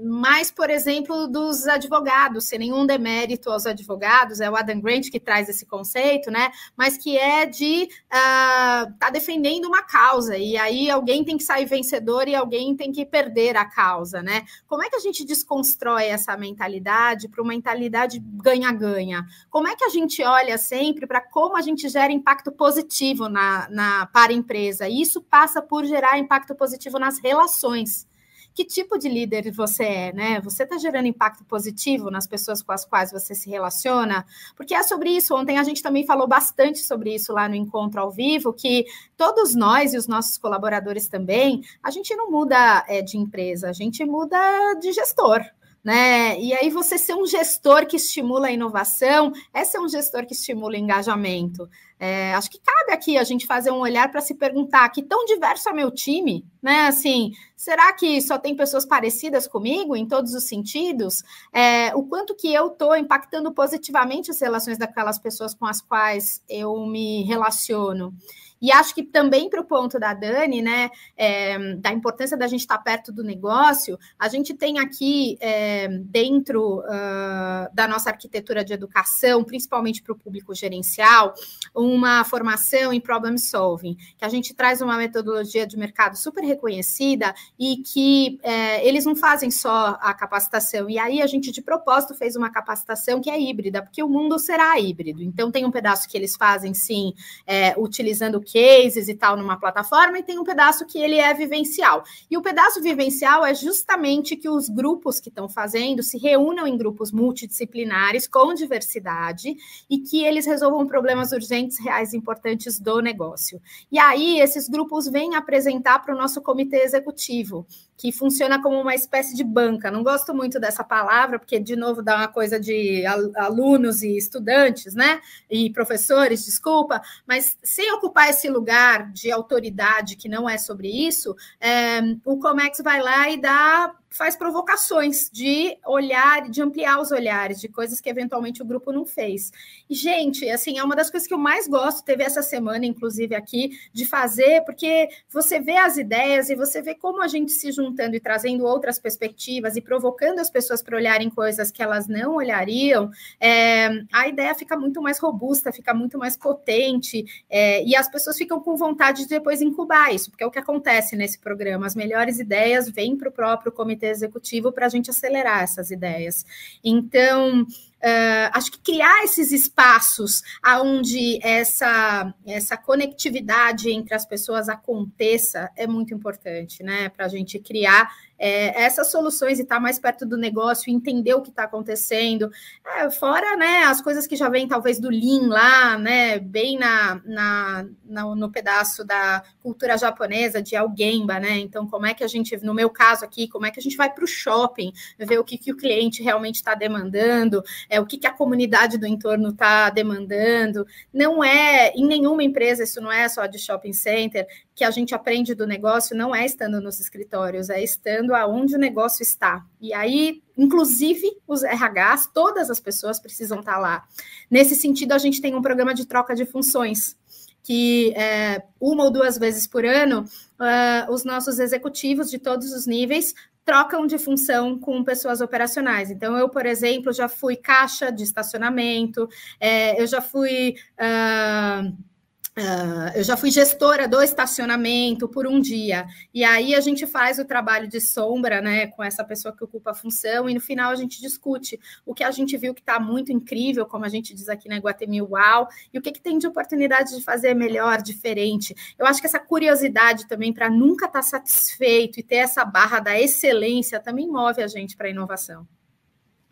[0.03, 5.19] mais, por exemplo, dos advogados, sem nenhum demérito aos advogados, é o Adam Grant que
[5.19, 6.51] traz esse conceito, né?
[6.75, 11.43] Mas que é de estar uh, tá defendendo uma causa, e aí alguém tem que
[11.43, 14.45] sair vencedor e alguém tem que perder a causa, né?
[14.65, 19.25] Como é que a gente desconstrói essa mentalidade para uma mentalidade ganha-ganha?
[19.49, 23.67] Como é que a gente olha sempre para como a gente gera impacto positivo na,
[23.69, 24.87] na, para a empresa?
[24.87, 28.07] E isso passa por gerar impacto positivo nas relações
[28.55, 30.39] que tipo de líder você é, né?
[30.39, 34.25] Você está gerando impacto positivo nas pessoas com as quais você se relaciona?
[34.55, 35.35] Porque é sobre isso.
[35.35, 38.85] Ontem a gente também falou bastante sobre isso lá no encontro ao vivo, que
[39.17, 43.73] todos nós e os nossos colaboradores também, a gente não muda é, de empresa, a
[43.73, 44.37] gente muda
[44.75, 45.43] de gestor
[45.85, 46.39] né?
[46.39, 50.33] E aí você ser um gestor que estimula a inovação, é ser um gestor que
[50.33, 51.69] estimula o engajamento.
[51.97, 55.23] É, acho que cabe aqui a gente fazer um olhar para se perguntar que tão
[55.25, 56.87] diverso é meu time, né?
[56.87, 61.23] Assim, será que só tem pessoas parecidas comigo em todos os sentidos?
[61.53, 66.41] É, o quanto que eu estou impactando positivamente as relações daquelas pessoas com as quais
[66.49, 68.13] eu me relaciono?
[68.61, 72.61] E acho que também para o ponto da Dani, né, é, da importância da gente
[72.61, 78.63] estar tá perto do negócio, a gente tem aqui é, dentro uh, da nossa arquitetura
[78.63, 81.33] de educação, principalmente para o público gerencial,
[81.73, 87.33] uma formação em problem solving, que a gente traz uma metodologia de mercado super reconhecida
[87.59, 90.89] e que é, eles não fazem só a capacitação.
[90.89, 94.39] E aí a gente de propósito fez uma capacitação que é híbrida, porque o mundo
[94.39, 95.21] será híbrido.
[95.21, 97.13] Então tem um pedaço que eles fazem sim,
[97.45, 102.03] é, utilizando cases e tal numa plataforma, e tem um pedaço que ele é vivencial.
[102.29, 106.77] E o pedaço vivencial é justamente que os grupos que estão fazendo se reúnam em
[106.77, 109.55] grupos multidisciplinares com diversidade
[109.89, 113.61] e que eles resolvam problemas urgentes, reais e importantes do negócio.
[113.91, 117.65] E aí, esses grupos vêm apresentar para o nosso comitê executivo
[117.97, 119.89] que funciona como uma espécie de banca.
[119.89, 124.93] Não gosto muito dessa palavra, porque, de novo, dá uma coisa de alunos e estudantes,
[124.93, 125.21] né?
[125.49, 131.35] E professores, desculpa, mas sem ocupar esse lugar de autoridade que não é sobre isso,
[131.59, 137.59] é, o Comex vai lá e dá faz provocações de olhar, de ampliar os olhares,
[137.59, 139.51] de coisas que eventualmente o grupo não fez.
[139.89, 143.35] E, gente, assim, é uma das coisas que eu mais gosto, teve essa semana, inclusive,
[143.35, 147.73] aqui, de fazer, porque você vê as ideias e você vê como a gente se
[147.73, 152.35] juntando e trazendo outras perspectivas e provocando as pessoas para olharem coisas que elas não
[152.35, 158.07] olhariam, é, a ideia fica muito mais robusta, fica muito mais potente, é, e as
[158.07, 161.85] pessoas ficam com vontade de depois incubar isso, porque é o que acontece nesse programa.
[161.85, 166.45] As melhores ideias vêm para o próprio comitê executivo para a gente acelerar essas ideias.
[166.83, 167.65] Então,
[168.05, 170.43] Uh, acho que criar esses espaços
[170.79, 177.09] onde essa, essa conectividade entre as pessoas aconteça é muito importante, né?
[177.09, 181.33] Para a gente criar é, essas soluções e estar tá mais perto do negócio, entender
[181.33, 182.49] o que está acontecendo.
[182.97, 186.39] É, fora né, as coisas que já vêm, talvez, do Lean lá, né?
[186.39, 191.57] Bem na, na, na, no pedaço da cultura japonesa de Algemba, né?
[191.59, 193.97] Então, como é que a gente, no meu caso aqui, como é que a gente
[193.97, 197.63] vai para o shopping, ver o que, que o cliente realmente está demandando,
[197.95, 200.85] é, o que, que a comunidade do entorno está demandando.
[201.13, 205.15] Não é, em nenhuma empresa, isso não é só de shopping center, que a gente
[205.15, 209.65] aprende do negócio não é estando nos escritórios, é estando aonde o negócio está.
[209.79, 214.03] E aí, inclusive, os RHs, todas as pessoas precisam estar lá.
[214.51, 217.15] Nesse sentido, a gente tem um programa de troca de funções,
[217.63, 220.25] que é, uma ou duas vezes por ano,
[220.59, 223.33] uh, os nossos executivos de todos os níveis
[223.65, 226.11] trocam de função com pessoas operacionais.
[226.11, 229.27] Então, eu, por exemplo, já fui caixa de estacionamento,
[229.59, 230.75] é, eu já fui.
[230.99, 232.14] Uh,
[232.57, 237.37] Uh, eu já fui gestora do estacionamento por um dia, e aí a gente faz
[237.37, 240.89] o trabalho de sombra, né, com essa pessoa que ocupa a função, e no final
[240.89, 244.33] a gente discute o que a gente viu que está muito incrível, como a gente
[244.33, 248.01] diz aqui na Guatemi Uau, e o que, que tem de oportunidade de fazer melhor,
[248.01, 248.73] diferente.
[248.97, 253.01] Eu acho que essa curiosidade também para nunca estar tá satisfeito e ter essa barra
[253.01, 255.67] da excelência também move a gente para a inovação.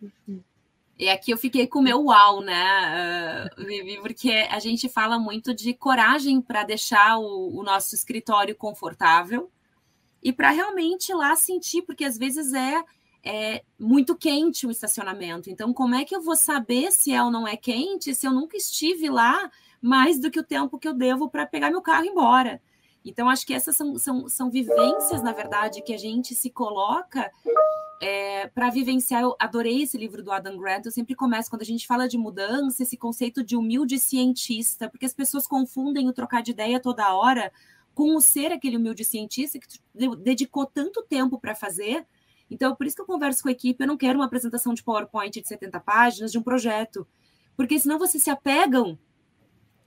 [0.01, 0.41] Uhum.
[0.97, 5.17] E aqui eu fiquei com o meu uau, né, uh, Vivi, porque a gente fala
[5.17, 9.51] muito de coragem para deixar o, o, nosso escritório confortável
[10.21, 12.83] e para realmente ir lá sentir, porque às vezes é,
[13.23, 15.49] é muito quente o estacionamento.
[15.49, 18.31] Então, como é que eu vou saber se é ou não é quente se eu
[18.31, 19.49] nunca estive lá
[19.81, 22.61] mais do que o tempo que eu devo para pegar meu carro e ir embora?
[23.05, 27.29] Então, acho que essas são, são, são vivências, na verdade, que a gente se coloca
[28.01, 29.21] é, para vivenciar.
[29.21, 30.85] Eu adorei esse livro do Adam Grant.
[30.85, 35.05] Eu sempre começo, quando a gente fala de mudança, esse conceito de humilde cientista, porque
[35.05, 37.51] as pessoas confundem o trocar de ideia toda hora
[37.93, 39.67] com o ser aquele humilde cientista que
[40.17, 42.05] dedicou tanto tempo para fazer.
[42.49, 43.83] Então, por isso que eu converso com a equipe.
[43.83, 47.07] Eu não quero uma apresentação de PowerPoint de 70 páginas de um projeto,
[47.55, 48.97] porque senão vocês se apegam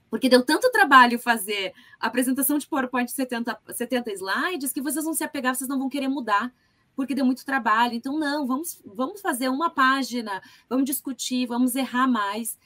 [0.09, 5.03] porque deu tanto trabalho fazer a apresentação de PowerPoint de 70, 70 slides que vocês
[5.03, 6.53] vão se apegar, vocês não vão querer mudar,
[6.95, 7.93] porque deu muito trabalho.
[7.93, 12.57] Então, não, vamos, vamos fazer uma página, vamos discutir, vamos errar mais.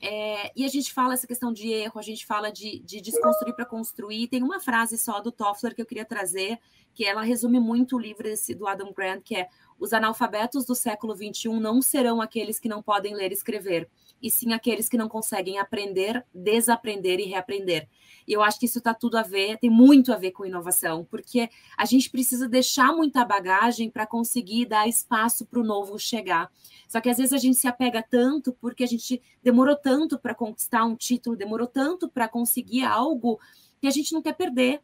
[0.00, 3.54] É, e a gente fala essa questão de erro, a gente fala de, de desconstruir
[3.54, 4.28] para construir.
[4.28, 6.58] Tem uma frase só do Toffler que eu queria trazer,
[6.92, 9.48] que ela resume muito o livro desse, do Adam Grant, que é
[9.82, 13.90] os analfabetos do século XXI não serão aqueles que não podem ler e escrever,
[14.22, 17.88] e sim aqueles que não conseguem aprender, desaprender e reaprender.
[18.24, 21.04] E eu acho que isso está tudo a ver, tem muito a ver com inovação,
[21.10, 26.48] porque a gente precisa deixar muita bagagem para conseguir dar espaço para o novo chegar.
[26.88, 30.32] Só que às vezes a gente se apega tanto porque a gente demorou tanto para
[30.32, 33.40] conquistar um título, demorou tanto para conseguir algo
[33.80, 34.80] que a gente não quer perder.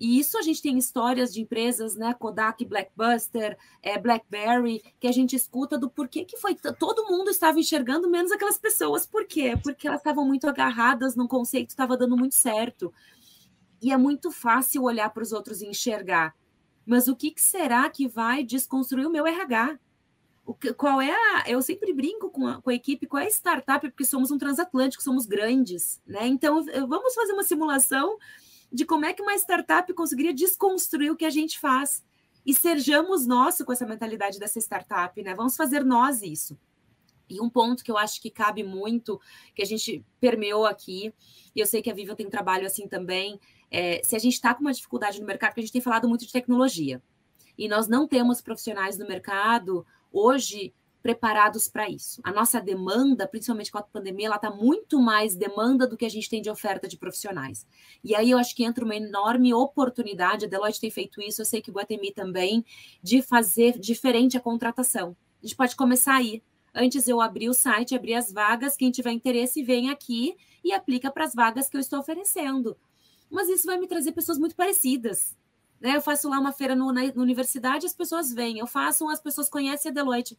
[0.00, 5.12] E isso a gente tem histórias de empresas, né, Kodak, Blackbuster, é, BlackBerry, que a
[5.12, 9.04] gente escuta do porquê que foi todo mundo estava enxergando menos aquelas pessoas.
[9.04, 9.58] Por quê?
[9.62, 12.90] Porque elas estavam muito agarradas num conceito que estava dando muito certo.
[13.82, 16.34] E é muito fácil olhar para os outros e enxergar.
[16.86, 19.78] Mas o que, que será que vai desconstruir o meu RH?
[20.78, 21.44] Qual é a.
[21.46, 24.38] Eu sempre brinco com a, com a equipe, qual é a startup, porque somos um
[24.38, 26.26] transatlântico, somos grandes, né?
[26.26, 28.16] Então, vamos fazer uma simulação
[28.72, 32.04] de como é que uma startup conseguiria desconstruir o que a gente faz.
[32.44, 35.34] E sejamos nós com essa mentalidade dessa startup, né?
[35.34, 36.58] Vamos fazer nós isso.
[37.28, 39.20] E um ponto que eu acho que cabe muito,
[39.54, 41.14] que a gente permeou aqui,
[41.54, 43.38] e eu sei que a Vivian tem um trabalho assim também,
[43.70, 46.08] é, se a gente está com uma dificuldade no mercado, porque a gente tem falado
[46.08, 47.00] muito de tecnologia,
[47.56, 52.20] e nós não temos profissionais no mercado hoje preparados para isso.
[52.22, 56.10] A nossa demanda, principalmente com a pandemia, ela está muito mais demanda do que a
[56.10, 57.66] gente tem de oferta de profissionais.
[58.04, 61.46] E aí eu acho que entra uma enorme oportunidade, a Deloitte tem feito isso, eu
[61.46, 62.64] sei que o Guatemi também,
[63.02, 65.16] de fazer diferente a contratação.
[65.42, 66.42] A gente pode começar aí.
[66.74, 71.10] Antes eu abri o site, abri as vagas, quem tiver interesse vem aqui e aplica
[71.10, 72.76] para as vagas que eu estou oferecendo.
[73.28, 75.36] Mas isso vai me trazer pessoas muito parecidas.
[75.80, 75.96] Né?
[75.96, 78.58] Eu faço lá uma feira no, na, na universidade, as pessoas vêm.
[78.58, 80.36] Eu faço, as pessoas conhecem a Deloitte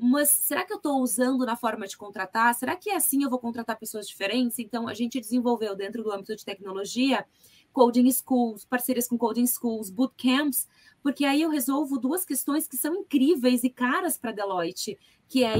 [0.00, 2.54] mas será que eu estou usando na forma de contratar?
[2.54, 4.60] Será que é assim eu vou contratar pessoas diferentes?
[4.60, 7.26] Então, a gente desenvolveu dentro do âmbito de tecnologia
[7.72, 10.68] coding schools, parcerias com coding schools, bootcamps,
[11.02, 15.44] porque aí eu resolvo duas questões que são incríveis e caras para a Deloitte, que
[15.44, 15.54] é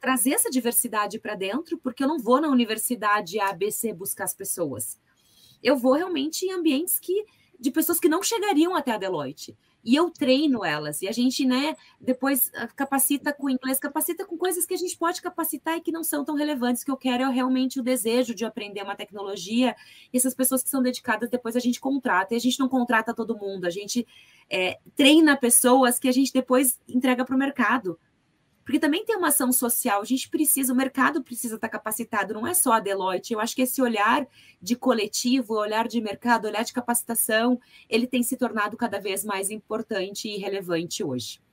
[0.00, 5.00] trazer essa diversidade para dentro, porque eu não vou na universidade ABC buscar as pessoas.
[5.62, 7.24] Eu vou realmente em ambientes que
[7.58, 11.02] de pessoas que não chegariam até a Deloitte e eu treino elas.
[11.02, 14.96] E a gente, né, depois ah, capacita com inglês, capacita com coisas que a gente
[14.96, 16.82] pode capacitar e que não são tão relevantes.
[16.82, 19.76] O que eu quero é realmente o desejo de aprender uma tecnologia.
[20.12, 22.34] E essas pessoas que são dedicadas, depois a gente contrata.
[22.34, 24.06] E a gente não contrata todo mundo, a gente
[24.48, 27.98] é, treina pessoas que a gente depois entrega para o mercado
[28.64, 32.46] porque também tem uma ação social, a gente precisa, o mercado precisa estar capacitado, não
[32.46, 33.34] é só a Deloitte.
[33.34, 34.26] Eu acho que esse olhar
[34.60, 39.50] de coletivo, olhar de mercado, olhar de capacitação, ele tem se tornado cada vez mais
[39.50, 41.43] importante e relevante hoje.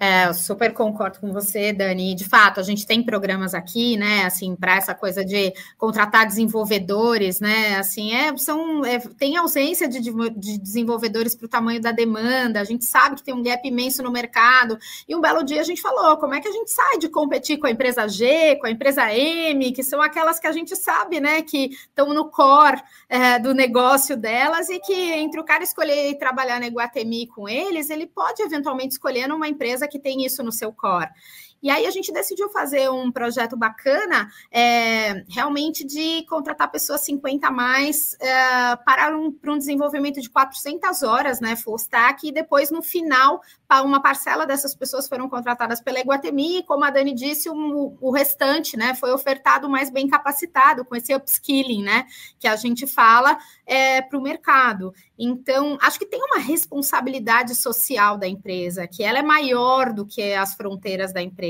[0.00, 2.14] É, super concordo com você, Dani.
[2.14, 4.24] De fato, a gente tem programas aqui, né?
[4.24, 7.76] Assim, para essa coisa de contratar desenvolvedores, né?
[7.76, 12.60] Assim, é, são, é, tem ausência de, de desenvolvedores para o tamanho da demanda.
[12.60, 14.78] A gente sabe que tem um gap imenso no mercado.
[15.08, 17.58] E um belo dia a gente falou: como é que a gente sai de competir
[17.58, 21.18] com a empresa G, com a empresa M, que são aquelas que a gente sabe,
[21.18, 21.42] né?
[21.42, 26.60] Que estão no core é, do negócio delas e que entre o cara escolher trabalhar
[26.60, 30.72] na Iguatemi com eles, ele pode eventualmente escolher numa empresa que tem isso no seu
[30.72, 31.10] core.
[31.62, 37.48] E aí a gente decidiu fazer um projeto bacana, é, realmente de contratar pessoas 50
[37.48, 42.32] a mais é, para, um, para um desenvolvimento de 400 horas, né, full stack, e
[42.32, 43.40] depois no final,
[43.84, 48.10] uma parcela dessas pessoas foram contratadas pela Iguatemi, e como a Dani disse, o, o
[48.12, 52.06] restante, né, foi ofertado mais bem capacitado, com esse upskilling, né,
[52.38, 53.36] que a gente fala
[53.66, 54.94] é, para o mercado.
[55.18, 60.32] Então, acho que tem uma responsabilidade social da empresa, que ela é maior do que
[60.34, 61.47] as fronteiras da empresa.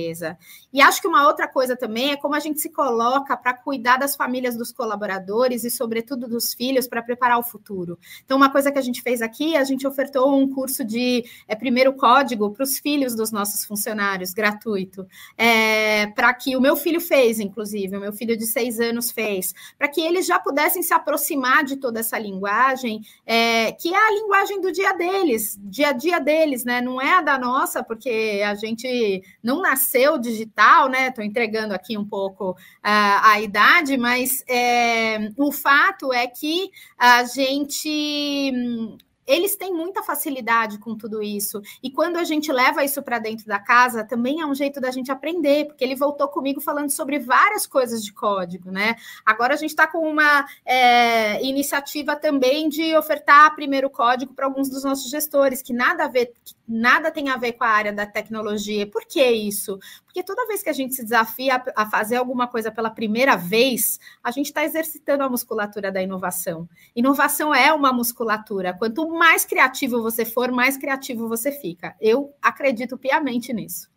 [0.73, 3.97] E acho que uma outra coisa também é como a gente se coloca para cuidar
[3.97, 7.99] das famílias dos colaboradores e, sobretudo, dos filhos para preparar o futuro.
[8.25, 11.55] Então, uma coisa que a gente fez aqui, a gente ofertou um curso de é,
[11.55, 17.01] primeiro código para os filhos dos nossos funcionários, gratuito, é, para que o meu filho
[17.01, 20.93] fez, inclusive, o meu filho de seis anos fez, para que eles já pudessem se
[20.93, 23.03] aproximar de toda essa linguagem.
[23.27, 26.81] É, que é a linguagem do dia deles, dia a dia deles, né?
[26.81, 29.88] Não é a da nossa, porque a gente não nasceu
[30.19, 31.09] digital, né?
[31.09, 37.25] Estou entregando aqui um pouco uh, a idade, mas é, o fato é que a
[37.25, 41.61] gente eles têm muita facilidade com tudo isso.
[41.83, 44.91] E quando a gente leva isso para dentro da casa, também é um jeito da
[44.91, 48.97] gente aprender, porque ele voltou comigo falando sobre várias coisas de código, né?
[49.27, 54.71] Agora a gente está com uma é, iniciativa também de ofertar primeiro código para alguns
[54.71, 56.33] dos nossos gestores, que nada a ver,
[56.69, 58.87] nada tem a ver com a área da tecnologia.
[58.87, 59.79] Por que isso?
[60.05, 63.99] Porque toda vez que a gente se desafia a fazer alguma coisa pela primeira vez,
[64.23, 66.69] a gente está exercitando a musculatura da inovação.
[66.95, 68.75] Inovação é uma musculatura.
[68.75, 71.97] Quanto mais criativo você for, mais criativo você fica.
[72.01, 73.91] Eu acredito piamente nisso.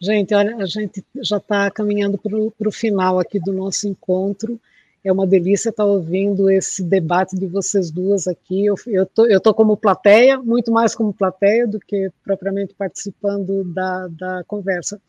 [0.00, 4.60] Gente, olha, a gente já está caminhando para o final aqui do nosso encontro.
[5.04, 8.66] É uma delícia estar ouvindo esse debate de vocês duas aqui.
[8.66, 14.08] Eu estou eu tô como plateia, muito mais como plateia do que propriamente participando da,
[14.08, 15.00] da conversa.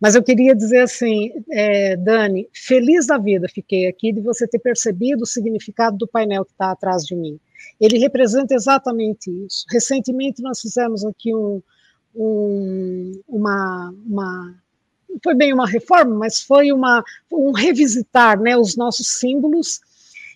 [0.00, 4.58] Mas eu queria dizer assim, é, Dani, feliz da vida fiquei aqui de você ter
[4.58, 7.38] percebido o significado do painel que está atrás de mim.
[7.80, 9.64] Ele representa exatamente isso.
[9.70, 11.62] Recentemente nós fizemos aqui um,
[12.14, 14.54] um, uma, uma
[15.22, 19.80] foi bem uma reforma, mas foi uma, um revisitar né, os nossos símbolos.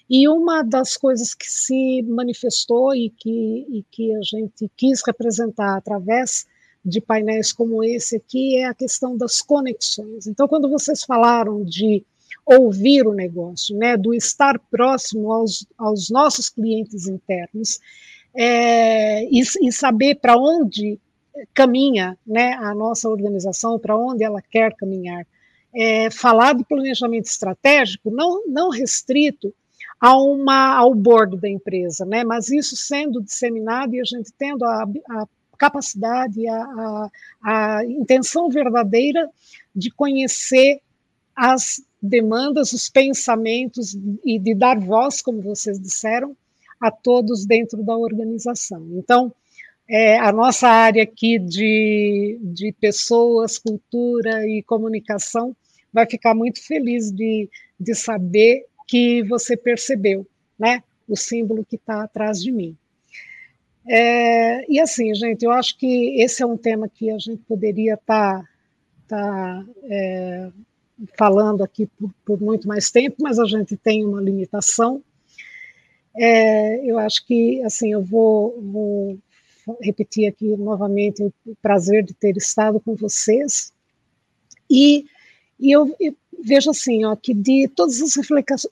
[0.09, 5.77] E uma das coisas que se manifestou e que, e que a gente quis representar
[5.77, 6.47] através
[6.85, 10.27] de painéis como esse aqui é a questão das conexões.
[10.27, 12.05] Então, quando vocês falaram de
[12.45, 17.79] ouvir o negócio, né, do estar próximo aos, aos nossos clientes internos
[18.35, 20.99] é, e, e saber para onde
[21.55, 25.27] caminha né, a nossa organização, para onde ela quer caminhar.
[25.73, 29.55] É, falar de planejamento estratégico não, não restrito
[30.01, 34.65] a uma, ao bordo da empresa, né, mas isso sendo disseminado e a gente tendo
[34.65, 35.27] a, a
[35.57, 37.11] capacidade, a, a,
[37.45, 39.29] a intenção verdadeira
[39.77, 40.81] de conhecer
[41.37, 46.35] as demandas, os pensamentos e de dar voz, como vocês disseram,
[46.81, 48.87] a todos dentro da organização.
[48.93, 49.33] Então,
[49.91, 55.55] é, a nossa área aqui de, de pessoas, cultura e comunicação
[55.93, 60.25] vai ficar muito feliz de, de saber que você percebeu,
[60.57, 62.77] né, o símbolo que está atrás de mim.
[63.89, 67.95] É, e assim, gente, eu acho que esse é um tema que a gente poderia
[67.95, 68.45] estar
[69.09, 70.51] tá, tá, é,
[71.19, 75.03] falando aqui por, por, muito mais tempo, mas a gente tem uma limitação.
[76.15, 79.19] É, eu acho que, assim, eu vou, vou,
[79.81, 81.33] repetir aqui novamente o
[81.63, 83.73] prazer de ter estado com vocês.
[84.71, 85.05] E,
[85.59, 88.15] e eu, eu vejo assim, ó, que de todas as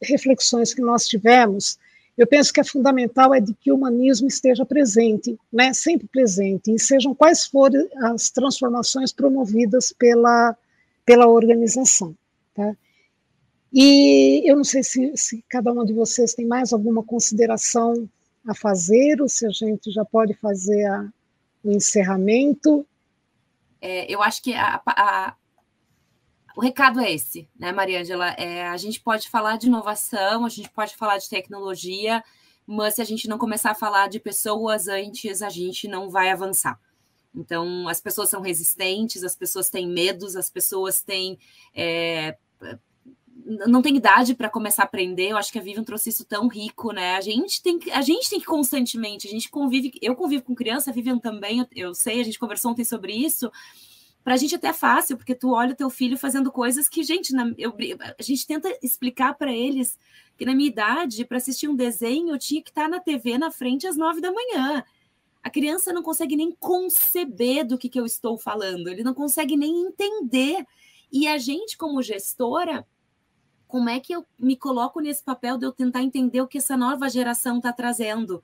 [0.03, 1.79] reflexões que nós tivemos,
[2.17, 6.75] eu penso que é fundamental é de que o humanismo esteja presente, né, sempre presente,
[6.75, 10.57] e sejam quais forem as transformações promovidas pela,
[11.07, 12.15] pela organização.
[12.55, 12.77] Tá?
[13.73, 18.09] E eu não sei se, se cada uma de vocês tem mais alguma consideração
[18.49, 21.09] a fazer, ou se a gente já pode fazer a,
[21.63, 22.87] o encerramento.
[23.81, 25.35] É, eu acho que a, a,
[26.57, 28.31] o recado é esse, né, Maria Angela?
[28.31, 32.25] É, a gente pode falar de inovação, a gente pode falar de tecnologia,
[32.67, 36.31] mas se a gente não começar a falar de pessoas antes, a gente não vai
[36.31, 36.81] avançar.
[37.35, 41.39] Então, as pessoas são resistentes, as pessoas têm medos, as pessoas têm.
[41.75, 42.37] É,
[43.67, 45.31] não tem idade para começar a aprender.
[45.31, 47.17] Eu acho que a Vivian trouxe isso tão rico, né?
[47.17, 50.55] A gente tem que, a gente tem que constantemente, a gente convive, eu convivo com
[50.55, 53.51] criança, a Vivian também, eu, sei, a gente conversou ontem sobre isso.
[54.23, 57.03] Para a gente até é fácil, porque tu olha o teu filho fazendo coisas que,
[57.03, 57.75] gente, na, eu,
[58.19, 59.99] a gente tenta explicar para eles
[60.37, 63.51] que na minha idade, para assistir um desenho, eu tinha que estar na TV na
[63.51, 64.85] frente às nove da manhã.
[65.43, 69.57] A criança não consegue nem conceber do que, que eu estou falando, ele não consegue
[69.57, 70.67] nem entender.
[71.11, 72.87] E a gente, como gestora,
[73.69, 76.77] como é que eu me coloco nesse papel de eu tentar entender o que essa
[76.77, 78.43] nova geração está trazendo?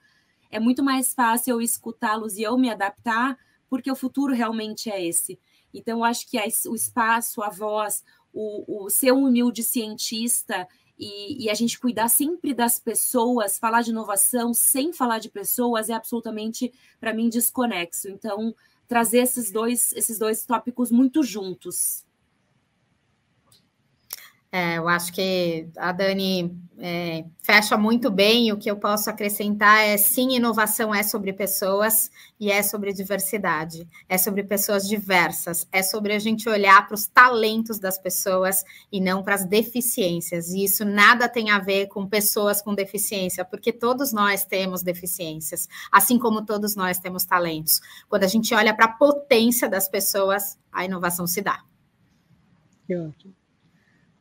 [0.51, 3.37] É muito mais fácil eu escutá-los e eu me adaptar,
[3.69, 5.39] porque o futuro realmente é esse.
[5.73, 11.45] Então, eu acho que o espaço, a voz, o, o ser um humilde cientista e,
[11.45, 15.95] e, a gente cuidar sempre das pessoas, falar de inovação sem falar de pessoas é
[15.95, 18.09] absolutamente, para mim, desconexo.
[18.09, 18.55] Então,
[18.87, 22.05] trazer esses dois, esses dois tópicos muito juntos.
[24.57, 28.53] É, eu acho que a Dani é, fecha muito bem.
[28.53, 33.85] O que eu posso acrescentar é sim, inovação é sobre pessoas e é sobre diversidade,
[34.09, 39.01] é sobre pessoas diversas, é sobre a gente olhar para os talentos das pessoas e
[39.01, 40.51] não para as deficiências.
[40.51, 45.69] E isso nada tem a ver com pessoas com deficiência, porque todos nós temos deficiências,
[45.91, 47.81] assim como todos nós temos talentos.
[48.09, 51.61] Quando a gente olha para a potência das pessoas, a inovação se dá.
[52.87, 53.44] Que ótimo.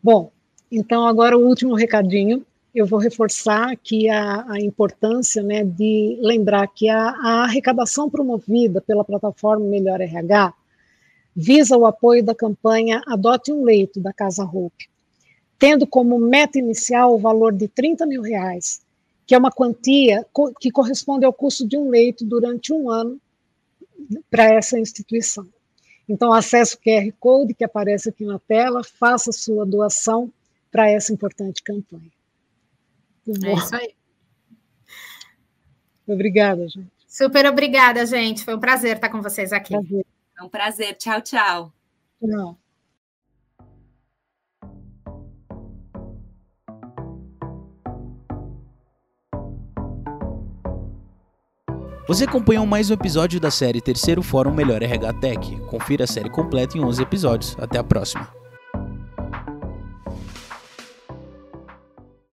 [0.04, 0.34] Bom,
[0.70, 2.46] então agora o último recadinho.
[2.76, 8.82] Eu vou reforçar aqui a, a importância né, de lembrar que a, a arrecadação promovida
[8.82, 10.54] pela plataforma Melhor RH
[11.34, 14.90] visa o apoio da campanha Adote um Leito da Casa Hope,
[15.58, 18.82] tendo como meta inicial o valor de 30 mil reais,
[19.26, 20.26] que é uma quantia
[20.60, 23.22] que corresponde ao custo de um leito durante um ano
[24.30, 25.48] para essa instituição.
[26.08, 30.32] Então, acesse o QR Code que aparece aqui na tela, faça sua doação
[30.72, 32.12] para essa importante campanha.
[33.28, 33.96] É isso aí.
[36.06, 36.92] Obrigada, gente.
[37.08, 38.44] Super obrigada, gente.
[38.44, 39.74] Foi um prazer estar com vocês aqui.
[39.74, 40.06] Prazer.
[40.38, 40.96] É um prazer.
[40.96, 41.74] Tchau, tchau.
[42.20, 42.58] Tchau.
[52.06, 55.56] Você acompanhou mais um episódio da série Terceiro Fórum Melhor RH Tech.
[55.68, 57.56] Confira a série completa em 11 episódios.
[57.58, 58.43] Até a próxima.